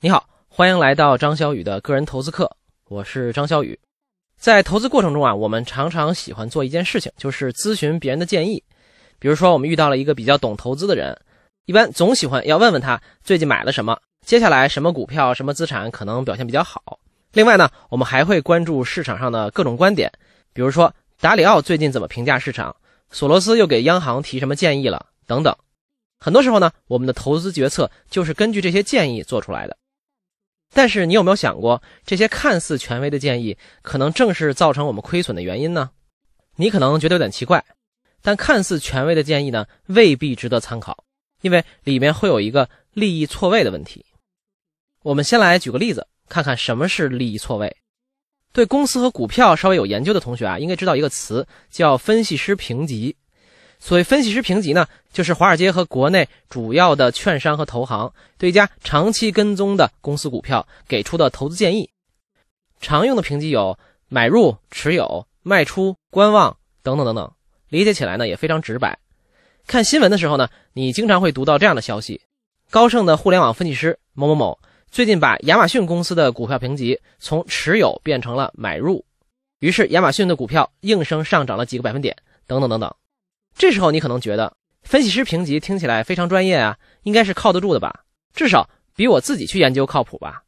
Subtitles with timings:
[0.00, 2.48] 你好，欢迎来到张小雨的个人投资课，
[2.88, 3.76] 我是张小雨。
[4.38, 8.62] 在投资过程中啊，我们常常喜欢做一件事情，就是咨询别人的建议。
[9.18, 11.20] 比如说，我们遇到了一个比较懂投资的人，
[11.66, 17.00] 一般总喜欢要问问他最近买了什么，接下来什么股票、什么资产可能表现比较好。
[17.32, 20.12] 另外呢，我们还会关注市场上的各种观点，
[20.52, 22.76] 比如说达里奥最近怎么评价市场，
[23.10, 25.52] 索罗斯又给央行提什么建议了等等。
[26.20, 29.76] 很多时候呢，我们的投资决策就是根据这些建议做出来的。
[30.72, 35.90] 但是你有没有想过，这些看似权威的建议，可能正是造成我们亏损的原因呢？
[36.56, 37.64] 你可能觉得有点奇怪，
[38.20, 41.04] 但看似权威的建议呢，未必值得参考，
[41.40, 44.04] 因为里面会有一个利益错位的问题。
[45.02, 47.76] 我们先来举个例子，看看什么是利益错位。
[48.52, 53.16] 对公司和股票稍微有研究的同学啊，应该知道一个词，叫分析师评级。
[53.80, 61.88] 所谓分析师评级呢，就是华尔街和国内主要的券商和投行对一家长期跟踪的公司股票给出的投资建议。
[62.80, 67.32] 常用的评级有买入、持有、卖出、观望等等等等，
[67.68, 68.98] 理解起来呢也非常直白。
[69.66, 72.20] 看新闻的时候呢，你经常会读到这样的消息：
[72.70, 74.58] 高盛的互联网分析师某某某
[74.90, 79.04] 最近把亚马逊公司的股票评级从持有变成了买入，
[79.60, 82.94] 于是亚马逊的股票应声上涨了几个百分点，等等等等。
[83.58, 88.04] 这时候你可能觉得分析师评级听起来非常专业啊，应该是靠得住的吧？
[88.32, 90.44] 至少比我自己去研究靠谱吧？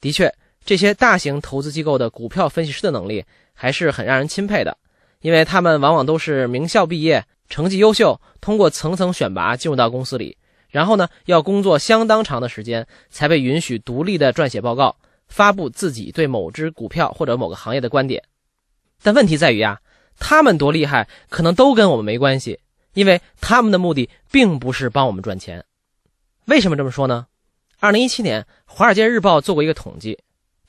[0.00, 3.22] 的确，这些大型投资机构的股票分析师的能力
[3.52, 4.78] 还是很让人钦佩的，
[5.20, 10.38] 因为他们往往都是名校毕业，成绩优秀，通过层层选拔进入到公司里，
[10.70, 14.96] 然后呢要工作相当长的时间才被允许独立的撰写报告，
[15.28, 18.24] 发布自己对某只股票或者某个行业的观点。
[19.02, 19.78] 但问题在于啊。
[20.24, 22.60] 他们多厉害，可能都跟我们没关系，
[22.94, 25.64] 因为他们的目的并不是帮我们赚钱。
[26.44, 27.26] 为什么这么说呢？
[27.80, 30.16] 二零一七年，《华尔街日报》做过一个统计，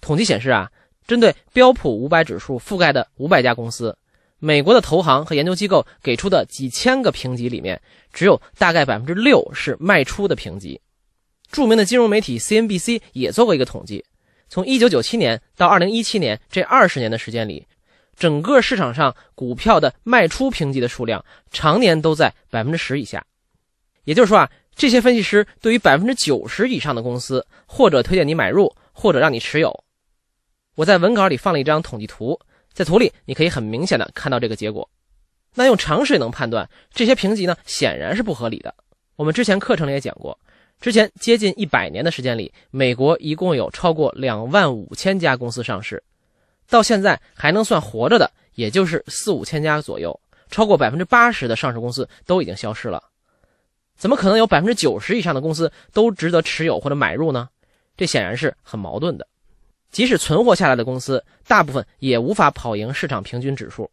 [0.02, 0.72] 统计显示啊，
[1.06, 3.96] 针对标普五百指数覆盖的五百家公司，
[4.40, 7.80] 美国的投行和研究机构给出的几千个评级里面，
[8.12, 10.82] 只有大概百分之六是卖出的评级。
[11.52, 14.04] 著名的金融媒体 CNBC 也做过一个统计，
[14.50, 17.68] 从一九九七年到二零一七年这二十年的时间里。
[18.16, 23.26] 整个市场上股票的卖出评级的数量常年都在百分之十以下，
[24.04, 29.84] 也就是说啊，这些分析师对于百分之九十以上的公司，或者推荐你买入，或者让你持有。
[30.76, 32.40] 我在文稿里放了一张统计图，
[32.74, 34.90] 在图里你可以很明显的看到这个结果。
[35.56, 38.74] 那用常识也能判断，这些评级呢显然是不合理的。
[39.16, 40.38] 我们之前课程里也讲过，
[40.82, 46.04] 之前接近一百年的时间里，美国一共有超过两万五千家公司上市。
[46.74, 50.20] 到现在还能算活着的，也就是四五千家左右，
[50.50, 53.04] 超过百分之八十的上市公司都已经消失了。
[53.96, 57.48] 怎么可能有百分之九十以上的公司都值得持有或者买入呢？
[57.96, 59.28] 这显然是很矛盾的。
[59.92, 63.88] 即使存活下来的公司，大部分也无法跑赢市场平均指数。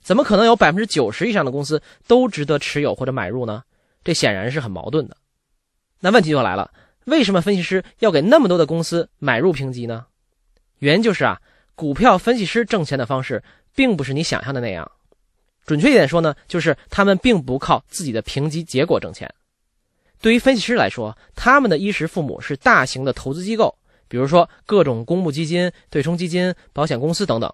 [0.00, 3.62] 怎么可能有百分之九十以上的公司都值得持有或者买入呢？
[4.02, 5.14] 这显然是很矛盾的。
[6.00, 6.72] 那问题就来了，
[7.04, 10.06] 为什么分析师要给那么多的公司买入评级呢？
[10.78, 11.38] 原因就是啊。
[11.76, 13.44] 股票分析师挣钱的方式，
[13.74, 14.90] 并不是你想象的那样。
[15.66, 19.32] 准确一点说呢，就是他们并不靠自己的评级结果挣钱。
[20.20, 23.76] 对于分析师来说，他们的衣食父母是大型的投资机构，
[24.08, 27.52] 比如说各种公募基金、对冲基金、保险公司等等。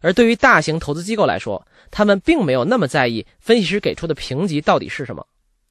[0.00, 5.26] 而对于大型投资机构来说，他们并没有那么在意分析师给出的评级到底是什么，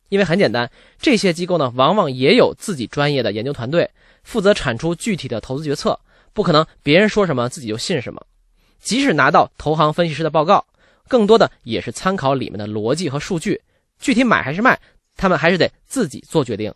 [0.09, 3.91] 因为很简单，这些机构呢，往往也有自己专业的研究团队，
[4.23, 5.99] 负责产出具体的投资决策。
[6.33, 8.25] 不可能，别人说什么自己就信什么。
[8.79, 10.65] 即使拿到投行分析师的报告，
[11.07, 13.61] 更多的也是参考里面的逻辑和数据。
[13.99, 14.79] 具体买还是卖，
[15.15, 16.73] 他们还是得自己做决定。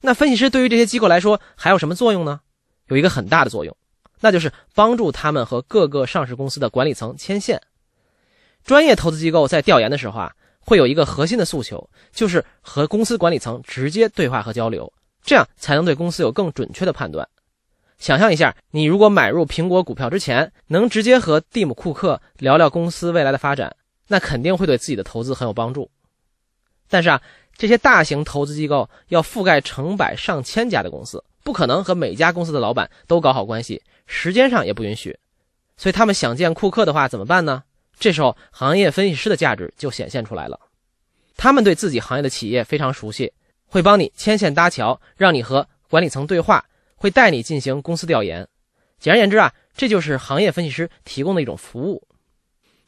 [0.00, 2.40] 那分析师对于这些机构来说还有什么作用呢？
[2.88, 3.76] 有一个很大的作用，
[4.20, 7.60] 那就是帮助他们和各个上市公司的管理层牵线。
[8.64, 17.28] 专业投资机构在调研的时候啊，会有一个核心的诉求，就是和公司管理层直接对话和交流，这样才能对公司有更准确的判断。
[18.02, 23.76] 想象一下，你如果买入苹果股票之前，能直接和蒂姆·库克聊聊公司未来的发展，
[24.08, 25.88] 那肯定会对自己的投资很有帮助。
[26.88, 27.22] 但是啊，
[27.56, 35.16] 这些大型投资机构要覆盖成百上千家的公司，不可能和每家公司的老板都搞好关系，时间上也不允许。
[35.76, 37.62] 所以他们想见库克的话怎么办呢？
[38.00, 40.58] 这时候，行业分析师的价值就显现出来了。
[41.36, 43.32] 他们对自己行业的企业非常熟悉，
[43.68, 46.64] 会帮你牵线搭桥，让你和管理层对话。
[47.02, 48.46] 会带你进行公司调研，
[49.00, 52.06] 简而言之啊，这就是行业分析师提供的一种服务。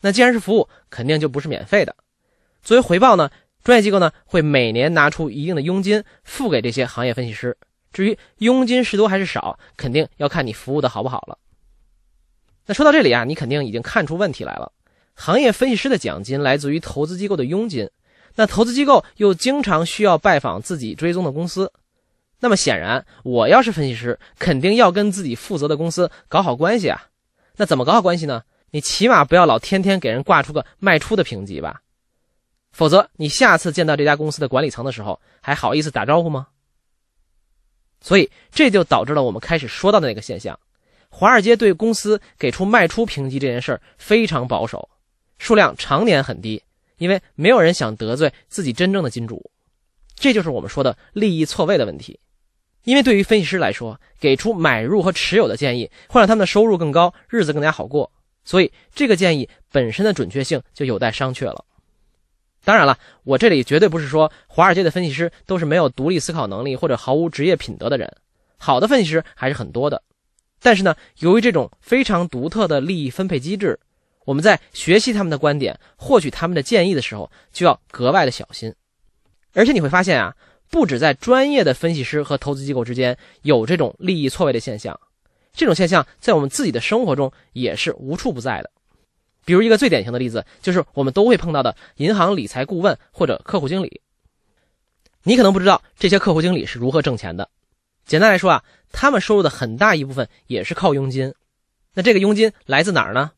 [0.02, 1.96] 那既然是服务，肯定就不是免费的。
[2.62, 3.28] 作为回报呢，
[3.64, 7.56] 专业机构呢会每年拿出一定的佣金付给这些行业分析师，
[7.93, 11.37] 至于佣金是多还是少，肯定要看你服务的好不好了。
[12.66, 14.70] 那说到这里啊，你肯定已经看出问题来了。
[15.14, 17.90] 行业分析师的奖金来自于投资机构的佣金，
[18.37, 21.72] 那投资机构又经常需要拜访自己追踪的公司，
[22.44, 27.08] 那么显然，我要是分析师，肯定要跟自己负责的公司搞好关系啊。
[27.56, 28.43] 那怎么搞好关系呢？
[28.70, 31.81] 你起码不要老天天给人挂出个卖出的评级吧，
[32.70, 36.49] 否则你下次见到这家公司的管理层的时候，还好意思打招呼吗？
[38.02, 40.61] 所以这就导致了我们开始说到的那个现象：
[41.08, 44.87] 华尔街对公司给出卖出评级这件事儿非常保守。
[45.38, 46.62] 数量常年很低，
[46.99, 49.50] 因为没有人想得罪自己真正的金主，
[50.14, 52.20] 这就是我们说的利益错位的问题。
[52.84, 58.10] 因为对于分析师来说，给出买入和持有的建议会让他们的收入更高，日子更加好过，
[58.44, 61.64] 所以这个建议本身的准确性就有待商榷了。
[62.64, 68.16] 当然了，我这里绝对不是说华尔街的分析师都是没有独立思考能力或者毫无职业品德的人，
[68.56, 70.02] 好的分析师还是很多的。
[70.62, 73.78] 但是呢，由于这种非常独特的利益分配机制。
[74.26, 78.75] 我们在学习他们的观点、获取他们的建议的时候，就要格外的小心。
[79.52, 80.34] 而且你会发现啊，
[80.70, 84.99] 不止在专业的分析师和投资机构之间有这种利益错位的现象，
[85.52, 88.70] 这种现象在我们自己的生活中也是无处不在的。
[89.44, 94.00] 比如一个最典型的例子，就是我们都会碰到的银行理财顾问或者客户经理。
[95.22, 97.49] 你可能不知道这些客户经理是如何挣钱的。
[98.05, 101.32] 简单来说啊，他们收入的很大一部分也是靠佣金。
[101.94, 103.32] 那这个佣金来自哪儿呢？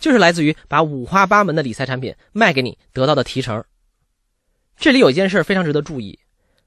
[0.00, 3.64] 就是来自于把五花八门的理财产品卖给你得到的提成。
[4.76, 6.18] 这里有一件事非常值得注意：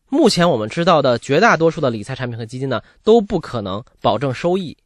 [0.09, 4.77] 目前我们知道的绝大多数的理财产品和基金呢，都不可能保证收益，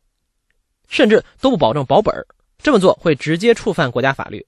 [0.88, 2.26] 甚至都不保证保本儿
[2.58, 4.46] 这么做会直接触犯国家法律。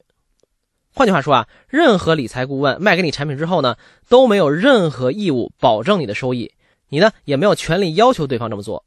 [0.95, 3.75] 换句话说啊，任何理财顾问卖给你产品之后呢，
[4.09, 6.51] 都没有任何义务保证你的收益，
[6.89, 8.83] 你呢也没有权利要求对方这么做。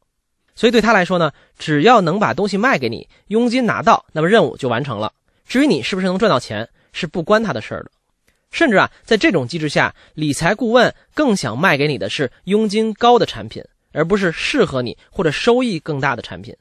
[0.54, 5.12] 所以对他来说呢，只要能把东西卖给你，佣金拿到，那么任务就完成了。
[5.46, 7.90] 至于你是不是能赚到钱，是不关他的事儿的。
[8.50, 13.62] 甚至啊，在这种机制下，理财顾问更想卖给你的是佣金高的产品，
[13.92, 16.54] 而不是适合你或者收益更大的产品。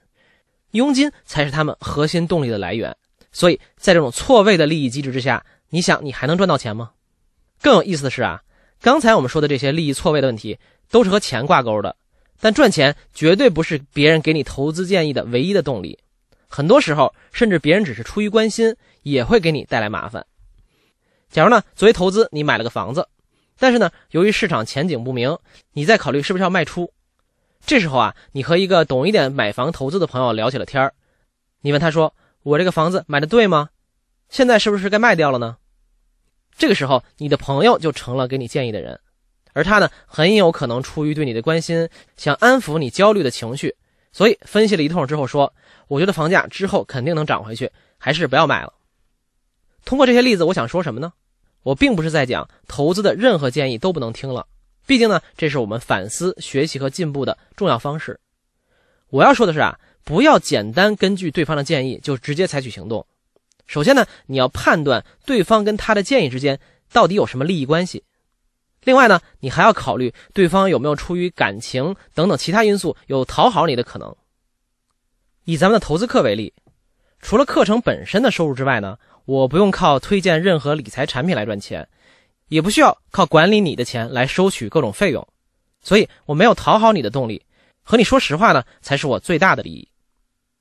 [0.71, 2.95] 佣金才是他们核心动力的来源。
[3.31, 6.91] 所以在这种错位的利益机制之下，你想你还能赚到钱吗？
[7.61, 8.41] 更有意思的是啊，
[8.81, 10.57] 刚才我们说的这些利益错位的问题，
[10.89, 11.95] 都是和钱挂钩的。
[12.41, 15.97] 但赚钱绝对不是别人给你投资建议的唯一的动力，
[16.47, 20.25] 很多时候甚至别人只是出于关心，也会给你带来麻烦。
[21.29, 23.07] 假如呢，作为投资，你买了个房子，
[23.57, 25.37] 但是呢，由于市场前景不明，
[25.73, 26.91] 你在考虑是不是要卖出。
[27.65, 30.93] 这时候啊，你和一个懂一点买房投资的朋友聊起了天儿，
[31.61, 32.13] 你问他说
[32.43, 33.69] ：“我这个房子买的对吗？
[34.29, 35.57] 现在是不是该卖掉了呢？”
[36.57, 38.99] 这个时候，你的朋友就成了给你建议的人。
[39.53, 43.75] 而他呢，很有可能出于对你的关心，想安抚你焦虑的情绪，
[44.11, 45.51] 所以分析了一通之后说
[45.87, 48.73] ：“我觉得房价之后肯定能涨回去，还是不要卖了。”
[49.85, 51.13] 通过这些例子，我想说什么呢？
[51.63, 54.45] 我并不是在讲投资的任何建议都不能听了，
[54.85, 58.19] 毕竟呢，这是我们反思、学习和进步的重要方式。
[59.09, 63.05] 我要说的是啊，不要简单根据对方的建议就直接采取行动。
[63.65, 66.59] 首先呢，你要判断对方跟他的建议之间
[66.91, 68.03] 到底有什么利益关系。
[68.83, 74.15] 另外呢，你还要考虑对方有没有出于感情等等其他因素有讨好你的可能。
[75.45, 76.53] 以咱们的投资课为例，
[77.19, 81.87] 除了课程本身的收入之外呢，我不用靠推荐任何理财产品来赚钱，
[82.47, 85.27] 也不需要靠管理你的钱来收取各种费用，
[85.81, 87.43] 所以我没有讨好你的动力。
[87.83, 89.87] 和你说实话呢，才是我最大的利益。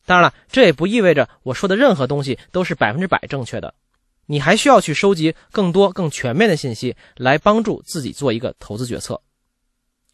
[0.07, 3.75] 当然了，这也不意味着我说的任何东西都是百分之百正确的。
[4.27, 9.21] 你还需要去收集更多、更全面的信息，来帮助自己做一个投资决策。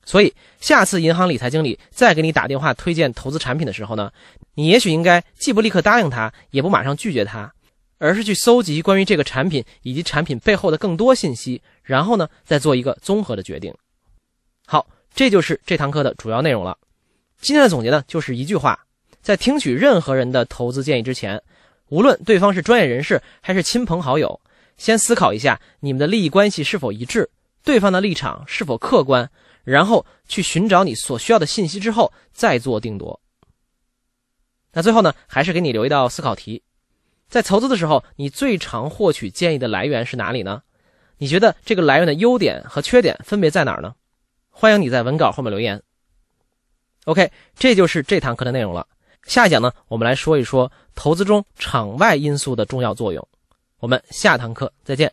[0.05, 4.13] 所以，下次银行理财经理再给你打电话推荐投资产品的时候呢，
[4.55, 7.53] 你也许应该既不立刻答应他，也不马上拒绝他，
[8.01, 13.73] 而是去搜集关于这个产品以及产品背后的更多信息，然后呢，再做一个综合的决定。
[14.67, 16.79] 好，这就是这堂课的主要内容了。
[17.41, 18.87] 今天的总结呢，就是一句话：
[19.21, 21.41] 在听取任何人的投资建议之前。
[21.91, 24.41] 无论对方是专业人士还是亲朋好友，
[24.79, 27.29] 先思考一下你们的利益关系是否一致，
[27.65, 29.29] 对方的立场是否客观，
[29.65, 33.21] 然后去寻找你所需要的信息之后再做定夺。
[34.73, 36.63] 那最后呢，还是给你留一道思考题：
[37.31, 40.63] 在投资的时候，你最常获取建议的来源是哪里呢？
[41.17, 43.95] 你觉得这个来源的优点和缺点分别在哪儿呢？
[44.51, 45.81] 欢迎你在文稿后面留言。
[47.05, 48.87] OK，这就是这堂课的内容了。
[49.25, 53.27] 下一讲呢，我们来说一说投资中场外因素的重要作用。
[53.79, 55.13] 我们下堂课再见。